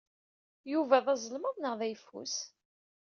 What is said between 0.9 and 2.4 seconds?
d azelmaḍ neɣ d ayeffus?